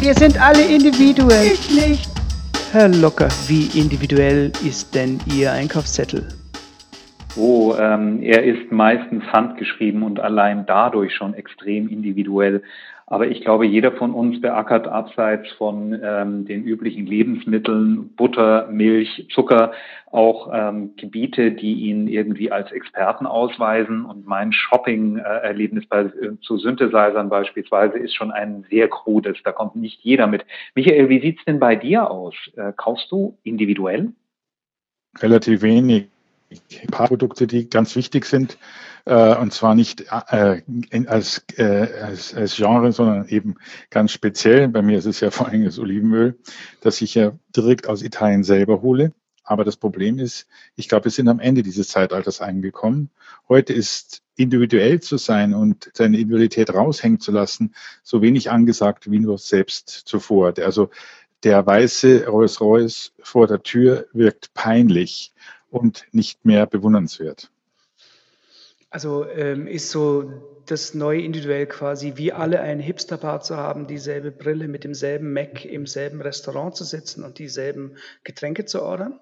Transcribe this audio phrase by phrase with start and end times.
[0.00, 1.52] Wir sind alle individuell.
[1.52, 2.08] Ich nicht.
[2.72, 6.26] Herr Locker, wie individuell ist denn Ihr Einkaufszettel?
[7.36, 12.62] Oh, ähm, er ist meistens handgeschrieben und allein dadurch schon extrem individuell.
[13.10, 19.26] Aber ich glaube, jeder von uns beackert abseits von ähm, den üblichen Lebensmitteln, Butter, Milch,
[19.34, 19.72] Zucker,
[20.10, 24.04] auch ähm, Gebiete, die ihn irgendwie als Experten ausweisen.
[24.04, 29.38] Und mein Shopping-Erlebnis bei, äh, zu Synthesizern beispielsweise ist schon ein sehr krudes.
[29.42, 30.44] Da kommt nicht jeder mit.
[30.74, 32.34] Michael, wie sieht's denn bei dir aus?
[32.56, 34.12] Äh, kaufst du individuell?
[35.22, 36.08] Relativ wenig
[36.90, 38.58] paar Produkte, die ganz wichtig sind,
[39.04, 40.62] äh, und zwar nicht äh,
[41.06, 43.56] als, äh, als, als Genre, sondern eben
[43.90, 44.68] ganz speziell.
[44.68, 46.38] Bei mir ist es ja vor allem das Olivenöl,
[46.80, 49.12] das ich ja direkt aus Italien selber hole.
[49.44, 50.46] Aber das Problem ist,
[50.76, 53.08] ich glaube, wir sind am Ende dieses Zeitalters angekommen.
[53.48, 59.18] Heute ist individuell zu sein und seine Individualität raushängen zu lassen, so wenig angesagt wie
[59.18, 60.52] nur selbst zuvor.
[60.58, 60.90] Also
[61.44, 65.32] der weiße Rolls-Royce vor der Tür wirkt peinlich
[65.70, 67.50] und nicht mehr bewundernswert.
[68.90, 70.32] Also ähm, ist so
[70.66, 75.64] das neue individuell quasi wie alle einen Hipsterbart zu haben, dieselbe Brille mit demselben Mac
[75.64, 79.18] im selben Restaurant zu sitzen und dieselben Getränke zu ordern?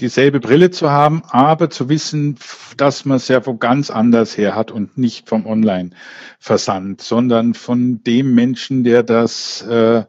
[0.00, 2.36] Dieselbe Brille zu haben, aber zu wissen,
[2.76, 8.02] dass man es ja wo ganz anders her hat und nicht vom Online-Versand, sondern von
[8.02, 10.04] dem Menschen, der das äh,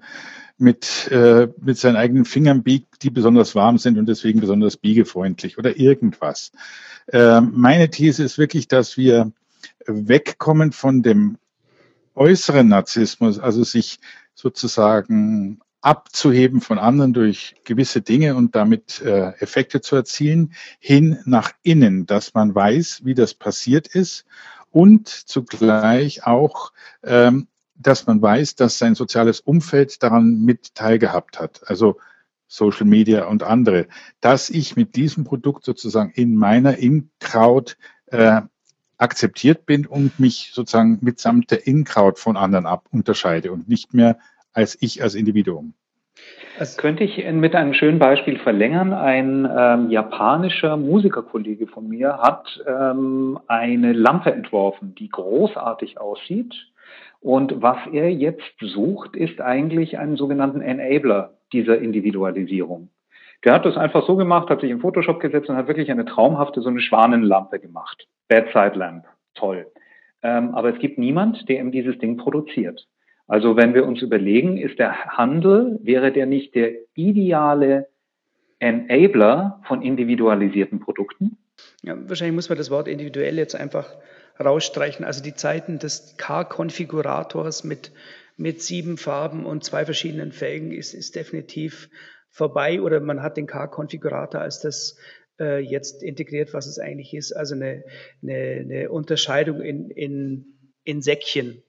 [0.57, 5.57] mit, äh, mit seinen eigenen Fingern biegt, die besonders warm sind und deswegen besonders biegefreundlich
[5.57, 6.51] oder irgendwas.
[7.07, 9.31] Äh, meine These ist wirklich, dass wir
[9.85, 11.37] wegkommen von dem
[12.15, 13.99] äußeren Narzissmus, also sich
[14.33, 21.53] sozusagen abzuheben von anderen durch gewisse Dinge und damit äh, Effekte zu erzielen, hin nach
[21.63, 24.25] innen, dass man weiß, wie das passiert ist
[24.71, 26.73] und zugleich auch
[27.03, 27.47] ähm,
[27.79, 31.61] dass man weiß, dass sein soziales Umfeld daran mit teilgehabt hat.
[31.67, 31.97] Also
[32.47, 33.87] Social Media und andere,
[34.21, 37.73] dass ich mit diesem Produkt sozusagen in meiner In-Crowd
[38.07, 38.41] äh,
[38.97, 44.17] akzeptiert bin und mich sozusagen mitsamt der In-Crowd von anderen ab unterscheide und nicht mehr
[44.53, 45.73] als ich als Individuum.
[46.57, 48.91] Das könnte ich mit einem schönen Beispiel verlängern.
[48.91, 56.55] Ein ähm, japanischer Musikerkollege von mir hat ähm, eine Lampe entworfen, die großartig aussieht
[57.19, 62.89] und was er jetzt sucht, ist eigentlich einen sogenannten Enabler dieser Individualisierung.
[63.43, 66.05] Der hat das einfach so gemacht, hat sich in Photoshop gesetzt und hat wirklich eine
[66.05, 68.07] traumhafte, so eine Schwanenlampe gemacht.
[68.27, 69.05] Bedside Lamp.
[69.35, 69.67] Toll.
[70.23, 72.87] Ähm, aber es gibt niemand, der ihm dieses Ding produziert.
[73.27, 77.87] Also wenn wir uns überlegen, ist der Handel, wäre der nicht der ideale
[78.59, 81.37] Enabler von individualisierten Produkten?
[81.83, 83.93] Ja, wahrscheinlich muss man das Wort individuell jetzt einfach
[84.39, 85.05] rausstreichen.
[85.05, 87.91] Also die Zeiten des K-Konfigurators mit,
[88.35, 91.89] mit sieben Farben und zwei verschiedenen Felgen ist, ist definitiv
[92.29, 94.97] vorbei oder man hat den K-Konfigurator als das
[95.39, 97.31] äh, jetzt integriert, was es eigentlich ist.
[97.31, 97.83] Also eine,
[98.21, 100.45] eine, eine Unterscheidung in, in,
[100.83, 101.63] in Säckchen.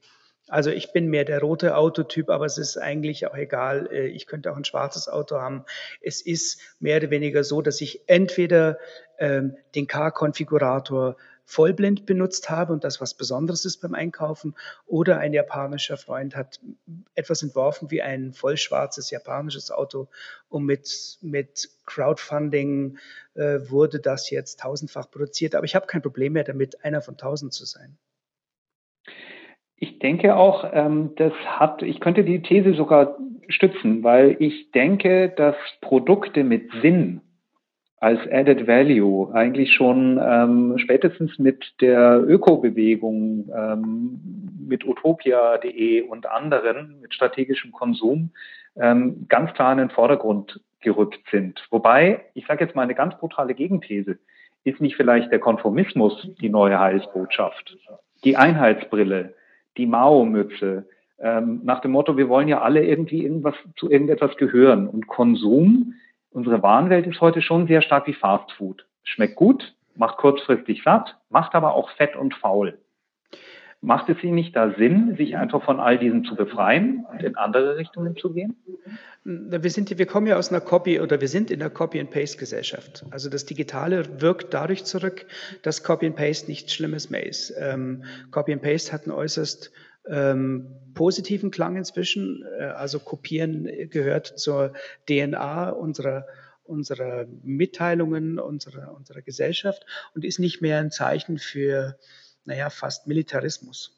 [0.48, 3.88] Also ich bin mehr der rote Autotyp, aber es ist eigentlich auch egal.
[3.92, 5.64] Äh, ich könnte auch ein schwarzes Auto haben.
[6.00, 8.78] Es ist mehr oder weniger so, dass ich entweder
[9.18, 14.54] ähm, den K-Konfigurator vollblind benutzt habe und das was Besonderes ist beim Einkaufen.
[14.86, 16.60] Oder ein japanischer Freund hat
[17.14, 20.08] etwas entworfen wie ein vollschwarzes japanisches Auto
[20.50, 22.98] und mit, mit Crowdfunding
[23.34, 25.54] äh, wurde das jetzt tausendfach produziert.
[25.54, 27.96] Aber ich habe kein Problem mehr damit, einer von tausend zu sein.
[29.80, 33.16] Ich denke auch, ähm, das hat, ich könnte die These sogar
[33.48, 37.20] stützen, weil ich denke, dass Produkte mit Sinn
[38.00, 44.20] als Added Value eigentlich schon ähm, spätestens mit der Ökobewegung, ähm,
[44.68, 48.30] mit utopia.de und anderen, mit strategischem Konsum,
[48.76, 51.66] ähm, ganz klar in den Vordergrund gerückt sind.
[51.70, 54.18] Wobei, ich sage jetzt mal eine ganz brutale Gegenthese,
[54.62, 57.76] ist nicht vielleicht der Konformismus die neue Heilsbotschaft?
[58.24, 59.34] Die Einheitsbrille,
[59.78, 60.86] die Mao-Mütze,
[61.20, 64.88] ähm, nach dem Motto, wir wollen ja alle irgendwie irgendwas zu irgendetwas gehören.
[64.88, 65.94] Und Konsum
[66.30, 68.86] unsere Warenwelt ist heute schon sehr stark wie Fast Food.
[69.02, 72.78] Schmeckt gut, macht kurzfristig satt, macht aber auch fett und faul.
[73.80, 77.36] Macht es Ihnen nicht da Sinn, sich einfach von all diesem zu befreien und in
[77.36, 78.56] andere Richtungen zu gehen?
[79.24, 83.04] Wir, sind, wir kommen ja aus einer Copy oder wir sind in der Copy-and-Paste-Gesellschaft.
[83.10, 85.26] Also das Digitale wirkt dadurch zurück,
[85.62, 87.54] dass Copy-and-Paste nichts Schlimmes mehr ist.
[87.56, 88.02] Ähm,
[88.32, 89.70] Copy-and-Paste hat einen äußerst
[90.08, 92.44] ähm, positiven Klang inzwischen.
[92.58, 94.72] Äh, also Kopieren gehört zur
[95.06, 96.26] DNA unserer,
[96.64, 101.96] unserer Mitteilungen, unserer, unserer Gesellschaft und ist nicht mehr ein Zeichen für,
[102.48, 103.94] naja, fast Militarismus.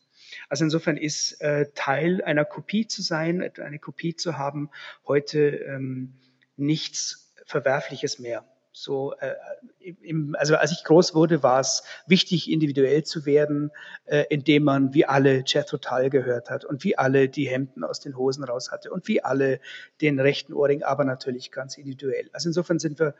[0.49, 4.71] Also insofern ist äh, Teil einer Kopie zu sein, eine Kopie zu haben,
[5.07, 6.15] heute ähm,
[6.57, 8.45] nichts Verwerfliches mehr.
[8.73, 9.35] So, äh,
[9.79, 13.71] im, also als ich groß wurde, war es wichtig, individuell zu werden,
[14.05, 18.01] äh, indem man wie alle Jethro Tull gehört hat und wie alle die Hemden aus
[18.01, 19.61] den Hosen raus hatte und wie alle
[20.01, 22.31] den rechten Ohrring, aber natürlich ganz individuell.
[22.33, 23.15] Also insofern sind wir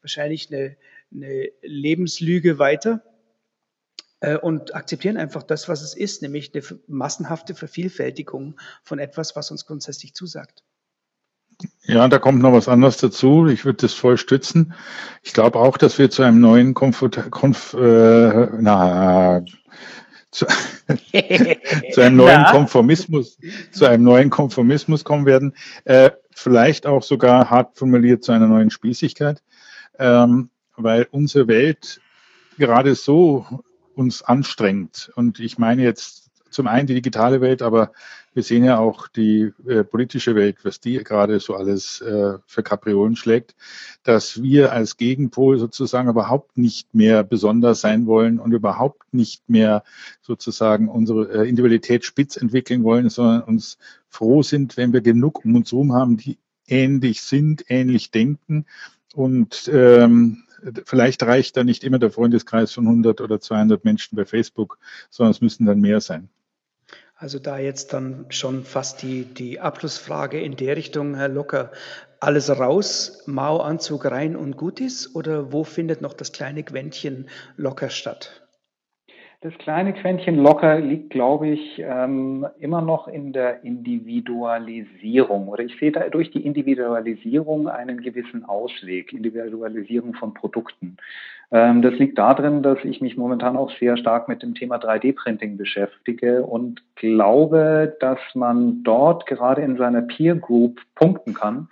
[0.00, 0.76] wahrscheinlich eine,
[1.12, 3.02] eine Lebenslüge weiter
[4.40, 9.66] und akzeptieren einfach das, was es ist, nämlich eine massenhafte Vervielfältigung von etwas, was uns
[9.66, 10.62] grundsätzlich zusagt.
[11.82, 13.46] Ja, da kommt noch was anderes dazu.
[13.46, 14.74] Ich würde das voll stützen.
[15.22, 19.42] Ich glaube auch, dass wir zu einem neuen Komfort, Konf, äh, na,
[20.30, 20.46] zu,
[21.92, 22.50] zu, einem neuen na?
[22.50, 23.38] Konformismus,
[23.70, 25.54] zu einem neuen Konformismus kommen werden.
[25.84, 29.42] Äh, vielleicht auch sogar hart formuliert zu einer neuen Spießigkeit,
[29.98, 32.00] ähm, weil unsere Welt
[32.58, 33.46] gerade so
[33.96, 35.10] uns anstrengt.
[35.16, 37.92] Und ich meine jetzt zum einen die digitale Welt, aber
[38.32, 42.62] wir sehen ja auch die äh, politische Welt, was die gerade so alles äh, für
[42.62, 43.54] Kapriolen schlägt,
[44.02, 49.84] dass wir als Gegenpol sozusagen überhaupt nicht mehr besonders sein wollen und überhaupt nicht mehr
[50.20, 53.78] sozusagen unsere äh, Individualität spitz entwickeln wollen, sondern uns
[54.08, 56.38] froh sind, wenn wir genug um uns herum haben, die
[56.68, 58.66] ähnlich sind, ähnlich denken
[59.14, 60.44] und ähm,
[60.84, 64.78] vielleicht reicht da nicht immer der Freundeskreis von 100 oder 200 Menschen bei Facebook,
[65.10, 66.28] sondern es müssen dann mehr sein.
[67.18, 71.72] Also da jetzt dann schon fast die, die Abschlussfrage in der Richtung, Herr Locker,
[72.20, 75.14] alles raus, Mao-Anzug rein und gut ist?
[75.14, 78.45] Oder wo findet noch das kleine Quäntchen locker statt?
[79.46, 85.46] Das kleine Quäntchen locker liegt, glaube ich, ähm, immer noch in der Individualisierung.
[85.46, 90.96] Oder ich sehe da durch die Individualisierung einen gewissen Ausweg, Individualisierung von Produkten.
[91.52, 95.56] Ähm, das liegt darin, dass ich mich momentan auch sehr stark mit dem Thema 3D-Printing
[95.56, 101.68] beschäftige und glaube, dass man dort gerade in seiner Peer Group punkten kann,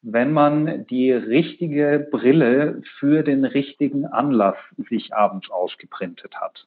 [0.00, 4.56] wenn man die richtige Brille für den richtigen Anlass
[4.88, 6.66] sich abends ausgeprintet hat.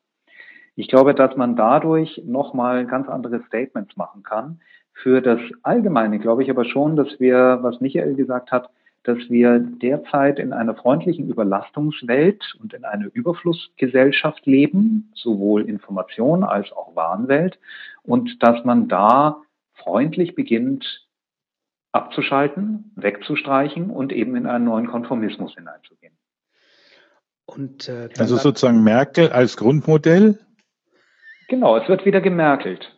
[0.81, 4.61] Ich glaube, dass man dadurch nochmal ganz andere Statements machen kann.
[4.93, 8.71] Für das Allgemeine glaube ich aber schon, dass wir, was Michael gesagt hat,
[9.03, 16.71] dass wir derzeit in einer freundlichen Überlastungswelt und in einer Überflussgesellschaft leben, sowohl Information als
[16.71, 17.59] auch Warenwelt,
[18.01, 19.37] und dass man da
[19.75, 21.07] freundlich beginnt
[21.91, 26.13] abzuschalten, wegzustreichen und eben in einen neuen Konformismus hineinzugehen.
[27.45, 30.39] Und, äh, also sozusagen Merkel als Grundmodell
[31.51, 32.95] Genau, es wird wieder gemerkelt.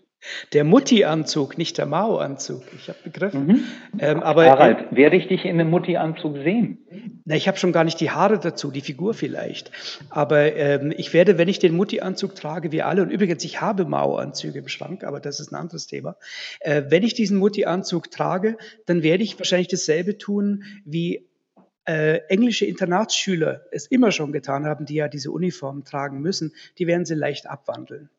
[0.53, 2.61] Der Mutti-Anzug, nicht der Mao-Anzug.
[2.75, 3.47] Ich habe begriffen.
[3.47, 3.63] Mhm.
[3.97, 6.77] Ähm, aber Harald, äh, werde ich dich in einem Mutti-Anzug sehen?
[7.25, 9.71] Na, ich habe schon gar nicht die Haare dazu, die Figur vielleicht.
[10.11, 13.85] Aber ähm, ich werde, wenn ich den Mutti-Anzug trage, wie alle, und übrigens, ich habe
[13.85, 16.15] Mao-Anzüge im Schrank, aber das ist ein anderes Thema.
[16.59, 21.27] Äh, wenn ich diesen Mutti-Anzug trage, dann werde ich wahrscheinlich dasselbe tun, wie
[21.85, 26.53] äh, englische Internatsschüler es immer schon getan haben, die ja diese Uniformen tragen müssen.
[26.77, 28.11] Die werden sie leicht abwandeln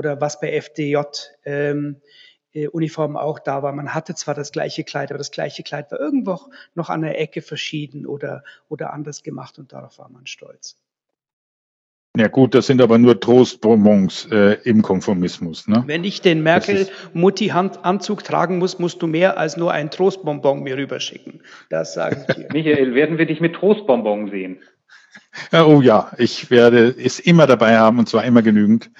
[0.00, 0.96] oder was bei FDJ
[1.44, 2.00] ähm,
[2.54, 3.70] äh, Uniformen auch da war.
[3.72, 6.40] Man hatte zwar das gleiche Kleid, aber das gleiche Kleid war irgendwo
[6.74, 10.78] noch an der Ecke verschieden oder, oder anders gemacht und darauf war man stolz.
[12.16, 15.68] Ja gut, das sind aber nur Trostbonbons äh, im Konformismus.
[15.68, 15.84] Ne?
[15.86, 21.42] Wenn ich den Merkel-Mutti-Anzug tragen muss, musst du mehr als nur ein Trostbonbon mir rüberschicken.
[21.68, 22.48] Das sage ich dir.
[22.52, 24.60] Michael, werden wir dich mit Trostbonbon sehen?
[25.52, 28.90] Oh ja, ich werde es immer dabei haben und zwar immer genügend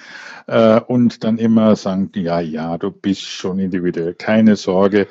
[0.47, 5.07] äh, und dann immer sagen, ja, ja, du bist schon individuell, keine Sorge.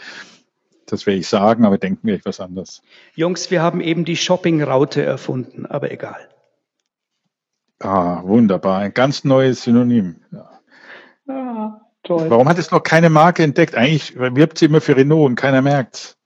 [0.87, 2.83] Das werde ich sagen, aber denken wir etwas anders.
[3.15, 6.29] Jungs, wir haben eben die Shopping-Raute erfunden, aber egal.
[7.79, 8.81] Ah, wunderbar.
[8.81, 10.17] Ein ganz neues Synonym.
[10.33, 10.61] Ja.
[11.29, 12.29] Ah, toll.
[12.29, 13.75] Warum hat es noch keine Marke entdeckt?
[13.75, 16.19] Eigentlich wirbt sie immer für Renault und keiner merkt's.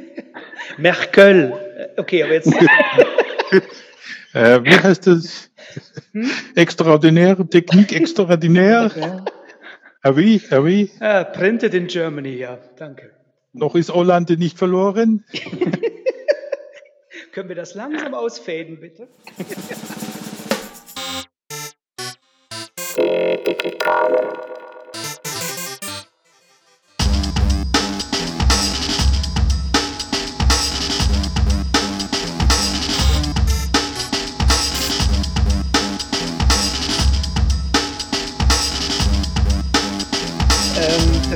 [0.78, 1.52] Merkel.
[1.96, 2.52] Okay, aber jetzt.
[4.32, 5.50] äh, wie heißt das?
[6.12, 6.30] Hm?
[6.54, 8.90] Extraordinäre Technik, extraordinär.
[8.96, 9.06] Ja.
[9.06, 9.24] Ah,
[10.10, 10.90] Avi, Avi.
[11.00, 13.10] Ah, ah, printed in Germany, ja, danke.
[13.52, 15.24] Noch ist Hollande nicht verloren.
[17.32, 19.08] Können wir das langsam ausfäden, bitte?
[22.96, 24.47] Die digitale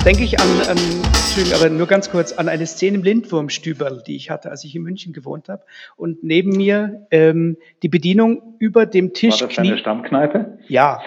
[0.05, 4.17] denke ich an, an Entschuldigung, aber nur ganz kurz, an eine Szene im Lindwurmstüberl, die
[4.17, 5.63] ich hatte, als ich in München gewohnt habe.
[5.97, 9.41] Und neben mir ähm, die Bedienung über dem Tisch.
[9.41, 10.59] War das deine Stammkneipe?
[10.67, 11.01] Ja,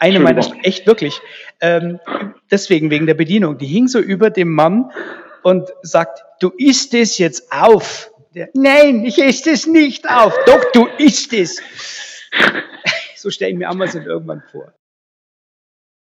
[0.00, 1.20] eine meiner, echt wirklich.
[1.60, 2.00] Ähm,
[2.50, 3.58] deswegen wegen der Bedienung.
[3.58, 4.90] Die hing so über dem Mann
[5.42, 8.10] und sagt, du isst es jetzt auf.
[8.34, 10.34] Der, Nein, ich esse es nicht auf.
[10.46, 11.62] Doch, du isst es.
[13.16, 14.72] so stelle ich mir Amazon irgendwann vor.